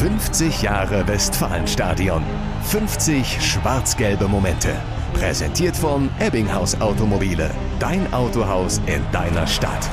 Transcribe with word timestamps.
50 0.00 0.62
Jahre 0.62 1.06
Westfalenstadion. 1.06 2.22
50 2.62 3.38
schwarz-gelbe 3.38 4.28
Momente. 4.28 4.70
Präsentiert 5.12 5.76
von 5.76 6.08
Ebbinghaus 6.18 6.80
Automobile. 6.80 7.50
Dein 7.78 8.10
Autohaus 8.14 8.80
in 8.86 9.02
deiner 9.12 9.46
Stadt. 9.46 9.90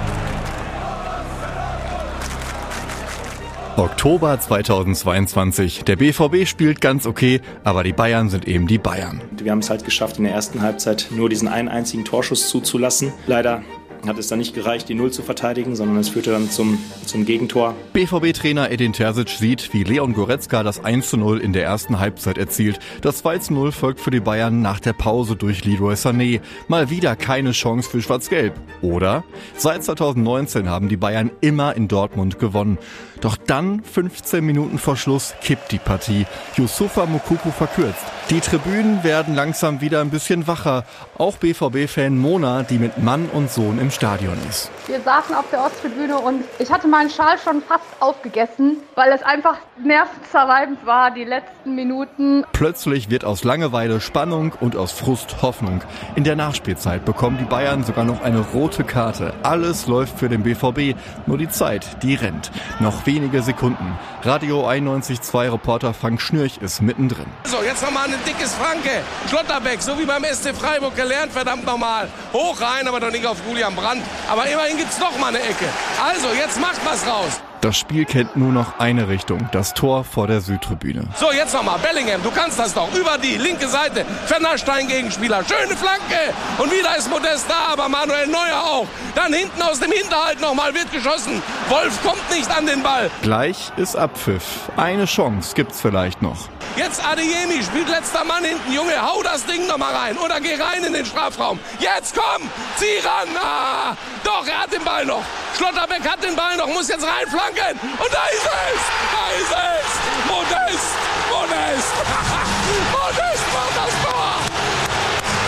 Oktober 3.75 4.39
2022. 4.39 5.83
Der 5.83 5.97
BVB 5.97 6.47
spielt 6.47 6.79
ganz 6.79 7.05
okay, 7.05 7.41
aber 7.65 7.83
die 7.83 7.91
Bayern 7.91 8.29
sind 8.29 8.47
eben 8.47 8.65
die 8.65 8.77
Bayern. 8.77 9.19
Wir 9.37 9.51
haben 9.51 9.59
es 9.59 9.69
halt 9.69 9.83
geschafft, 9.83 10.19
in 10.19 10.23
der 10.23 10.33
ersten 10.33 10.61
Halbzeit 10.61 11.09
nur 11.11 11.27
diesen 11.27 11.49
einen 11.49 11.67
einzigen 11.67 12.05
Torschuss 12.05 12.47
zuzulassen. 12.47 13.11
Leider 13.27 13.61
hat 14.05 14.17
es 14.17 14.27
dann 14.27 14.39
nicht 14.39 14.53
gereicht, 14.53 14.89
die 14.89 14.93
Null 14.93 15.11
zu 15.11 15.23
verteidigen, 15.23 15.75
sondern 15.75 15.97
es 15.97 16.09
führte 16.09 16.31
dann 16.31 16.49
zum, 16.49 16.77
zum 17.05 17.25
Gegentor. 17.25 17.75
BVB-Trainer 17.93 18.71
Edin 18.71 18.93
Terzic 18.93 19.29
sieht, 19.29 19.73
wie 19.73 19.83
Leon 19.83 20.13
Goretzka 20.13 20.63
das 20.63 20.83
1 20.83 21.09
zu 21.09 21.17
0 21.17 21.39
in 21.39 21.53
der 21.53 21.63
ersten 21.63 21.99
Halbzeit 21.99 22.37
erzielt. 22.37 22.79
Das 23.01 23.17
2 23.17 23.39
zu 23.39 23.53
0 23.53 23.71
folgt 23.71 23.99
für 23.99 24.11
die 24.11 24.19
Bayern 24.19 24.61
nach 24.61 24.79
der 24.79 24.93
Pause 24.93 25.35
durch 25.35 25.65
Leroy 25.65 25.95
Sané. 25.95 26.41
Mal 26.67 26.89
wieder 26.89 27.15
keine 27.15 27.51
Chance 27.51 27.89
für 27.89 28.01
Schwarz-Gelb. 28.01 28.53
Oder? 28.81 29.23
Seit 29.55 29.83
2019 29.83 30.69
haben 30.69 30.89
die 30.89 30.97
Bayern 30.97 31.31
immer 31.41 31.75
in 31.75 31.87
Dortmund 31.87 32.39
gewonnen. 32.39 32.77
Doch 33.21 33.37
dann, 33.37 33.81
15 33.83 34.45
Minuten 34.45 34.77
vor 34.77 34.95
Schluss, 34.95 35.33
kippt 35.41 35.71
die 35.71 35.79
Partie. 35.79 36.25
Yusufa 36.55 37.05
Mukuku 37.05 37.51
verkürzt. 37.51 38.05
Die 38.29 38.41
Tribünen 38.41 39.03
werden 39.03 39.35
langsam 39.35 39.81
wieder 39.81 40.01
ein 40.01 40.09
bisschen 40.09 40.47
wacher. 40.47 40.85
Auch 41.17 41.37
BVB-Fan 41.37 42.17
Mona, 42.17 42.63
die 42.63 42.77
mit 42.77 43.01
Mann 43.01 43.27
und 43.27 43.49
Sohn 43.49 43.79
im 43.79 43.86
Stadion 43.91 44.37
ist. 44.49 44.69
Wir 44.87 45.01
saßen 45.01 45.35
auf 45.35 45.45
der 45.51 45.63
Osttribüne 45.63 46.17
und 46.17 46.43
ich 46.59 46.71
hatte 46.71 46.87
meinen 46.87 47.09
Schal 47.09 47.37
schon 47.37 47.61
fast 47.61 47.83
aufgegessen, 47.99 48.77
weil 48.95 49.11
es 49.11 49.21
einfach 49.23 49.57
nervenzerreibend 49.83 50.85
war, 50.85 51.11
die 51.11 51.23
letzten 51.23 51.75
Minuten. 51.75 52.45
Plötzlich 52.53 53.09
wird 53.09 53.25
aus 53.25 53.43
Langeweile 53.43 53.99
Spannung 54.01 54.53
und 54.59 54.75
aus 54.75 54.91
Frust 54.91 55.41
Hoffnung. 55.41 55.81
In 56.15 56.23
der 56.23 56.35
Nachspielzeit 56.35 57.05
bekommen 57.05 57.37
die 57.37 57.45
Bayern 57.45 57.83
sogar 57.83 58.03
noch 58.03 58.21
eine 58.21 58.39
rote 58.39 58.83
Karte. 58.83 59.33
Alles 59.43 59.87
läuft 59.87 60.19
für 60.19 60.29
den 60.29 60.43
BVB, 60.43 60.97
nur 61.25 61.37
die 61.37 61.49
Zeit, 61.49 62.03
die 62.03 62.15
rennt. 62.15 62.51
Noch 62.79 63.05
wenige 63.05 63.41
Sekunden. 63.41 63.97
Radio 64.23 64.67
91.2 64.67 65.51
Reporter 65.53 65.93
Frank 65.93 66.21
Schnürch 66.21 66.57
ist 66.57 66.81
mittendrin. 66.81 67.27
So, 67.45 67.57
jetzt 67.63 67.83
nochmal 67.83 68.05
ein 68.05 68.15
dickes 68.25 68.53
Franke. 68.55 68.89
Schlotterbeck, 69.29 69.81
so 69.81 69.97
wie 69.99 70.05
beim 70.05 70.23
SC 70.23 70.55
Freiburg 70.55 70.95
gelernt, 70.95 71.31
verdammt 71.31 71.65
nochmal. 71.65 72.07
Hoch 72.33 72.59
rein, 72.59 72.87
aber 72.87 72.99
doch 72.99 73.11
nicht 73.11 73.25
auf 73.25 73.37
Julian 73.47 73.75
Brandt. 73.77 74.03
Aber 74.29 74.45
immerhin 74.47 74.77
gibt's 74.77 74.99
noch 74.99 75.17
mal 75.17 75.27
eine 75.27 75.39
Ecke. 75.39 75.69
Also, 76.03 76.27
jetzt 76.33 76.59
macht 76.59 76.83
was 76.85 77.07
raus. 77.07 77.41
Das 77.67 77.77
Spiel 77.77 78.05
kennt 78.05 78.37
nur 78.37 78.53
noch 78.53 78.79
eine 78.79 79.09
Richtung, 79.09 79.49
das 79.51 79.73
Tor 79.73 80.05
vor 80.05 80.25
der 80.25 80.39
Südtribüne. 80.39 81.03
So, 81.17 81.33
jetzt 81.33 81.53
nochmal. 81.53 81.77
Bellingham, 81.79 82.23
du 82.23 82.31
kannst 82.31 82.57
das 82.57 82.73
doch. 82.73 82.87
Über 82.93 83.17
die 83.17 83.35
linke 83.35 83.67
Seite. 83.67 84.05
Fennerstein 84.25 84.87
Gegenspieler. 84.87 85.43
Schöne 85.43 85.75
Flanke. 85.75 86.33
Und 86.59 86.71
wieder 86.71 86.95
ist 86.95 87.09
Modest 87.09 87.45
da, 87.49 87.73
aber 87.73 87.89
Manuel 87.89 88.27
Neuer 88.27 88.63
auch. 88.63 88.87
Dann 89.15 89.33
hinten 89.33 89.61
aus 89.61 89.81
dem 89.81 89.91
Hinterhalt 89.91 90.39
nochmal 90.39 90.73
wird 90.73 90.89
geschossen. 90.93 91.43
Wolf 91.67 92.01
kommt 92.03 92.29
nicht 92.31 92.49
an 92.55 92.67
den 92.67 92.83
Ball. 92.83 93.11
Gleich 93.21 93.73
ist 93.75 93.97
Abpfiff. 93.97 94.45
Eine 94.77 95.03
Chance 95.03 95.53
gibt's 95.53 95.81
vielleicht 95.81 96.21
noch. 96.21 96.47
Jetzt 96.77 97.05
Adeyemi 97.05 97.61
spielt 97.63 97.89
letzter 97.89 98.23
Mann 98.23 98.45
hinten. 98.45 98.71
Junge, 98.71 98.93
hau 99.01 99.21
das 99.23 99.45
Ding 99.45 99.67
nochmal 99.67 99.93
rein. 99.93 100.17
Oder 100.17 100.39
geh 100.39 100.55
rein 100.55 100.85
in 100.85 100.93
den 100.93 101.05
Strafraum. 101.05 101.59
Jetzt 101.79 102.15
komm, 102.15 102.49
zieh 102.77 103.05
ran. 103.05 103.27
Ah, 103.43 103.97
doch, 104.23 104.47
er 104.47 104.61
hat 104.61 104.71
den 104.71 104.85
Ball 104.85 105.05
noch. 105.05 105.23
Schlotterbeck 105.57 106.07
hat 106.07 106.23
den 106.23 106.35
Ball 106.35 106.55
noch, 106.55 106.67
muss 106.67 106.87
jetzt 106.87 107.03
reinflanken. 107.03 107.79
Und 107.81 108.13
da 108.13 108.25
ist 108.27 108.45
es. 108.45 108.81
Da 109.11 109.25
ist 109.33 109.51
es. 109.51 109.89
Modest. 110.29 110.93
Modest. 111.31 111.93
Modest 112.93 113.45
macht 113.53 113.75
das 113.75 113.93
Tor. 114.05 114.35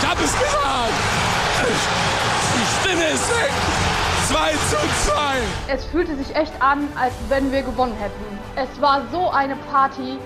Ich 0.00 0.08
hab 0.08 0.18
es 0.18 0.32
gesagt. 0.32 0.94
Stimme 2.80 3.04
ist 3.10 3.28
weg. 3.30 3.50
2 4.28 4.52
zu 4.52 5.10
2. 5.10 5.14
Es 5.68 5.84
fühlte 5.84 6.16
sich 6.16 6.34
echt 6.34 6.52
an, 6.60 6.88
als 7.00 7.12
wenn 7.28 7.52
wir 7.52 7.62
gewonnen 7.62 7.96
hätten. 8.00 8.38
Es 8.56 8.80
war 8.80 9.02
so 9.12 9.30
eine 9.30 9.54
Party. 9.70 10.18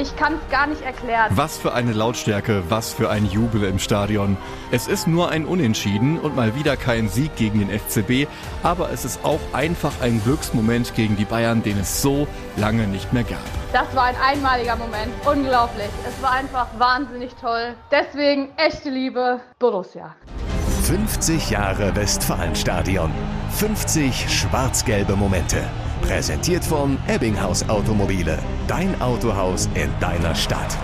Ich 0.00 0.14
kann 0.14 0.34
es 0.34 0.50
gar 0.52 0.68
nicht 0.68 0.82
erklären. 0.82 1.26
Was 1.30 1.58
für 1.58 1.72
eine 1.72 1.92
Lautstärke, 1.92 2.62
was 2.68 2.92
für 2.92 3.10
ein 3.10 3.26
Jubel 3.26 3.64
im 3.64 3.80
Stadion. 3.80 4.36
Es 4.70 4.86
ist 4.86 5.08
nur 5.08 5.30
ein 5.30 5.44
Unentschieden 5.44 6.20
und 6.20 6.36
mal 6.36 6.54
wieder 6.54 6.76
kein 6.76 7.08
Sieg 7.08 7.34
gegen 7.34 7.58
den 7.58 7.68
FCB, 7.68 8.28
aber 8.62 8.92
es 8.92 9.04
ist 9.04 9.24
auch 9.24 9.40
einfach 9.52 9.92
ein 10.00 10.22
Glücksmoment 10.22 10.94
gegen 10.94 11.16
die 11.16 11.24
Bayern, 11.24 11.64
den 11.64 11.80
es 11.80 12.00
so 12.00 12.28
lange 12.56 12.86
nicht 12.86 13.12
mehr 13.12 13.24
gab. 13.24 13.40
Das 13.72 13.92
war 13.96 14.04
ein 14.04 14.16
einmaliger 14.24 14.76
Moment. 14.76 15.12
Unglaublich. 15.26 15.88
Es 16.08 16.22
war 16.22 16.30
einfach 16.30 16.68
wahnsinnig 16.78 17.34
toll. 17.40 17.74
Deswegen 17.90 18.50
echte 18.56 18.90
Liebe, 18.90 19.40
Borussia. 19.58 20.14
50 20.84 21.50
Jahre 21.50 21.96
Westfalenstadion. 21.96 23.10
50 23.50 24.30
schwarz-gelbe 24.30 25.16
Momente. 25.16 25.64
Präsentiert 26.02 26.64
von 26.64 26.98
Ebbinghaus 27.06 27.68
Automobile. 27.68 28.38
Dein 28.66 29.00
Autohaus 29.00 29.68
in 29.74 29.90
deiner 30.00 30.34
Stadt. 30.34 30.76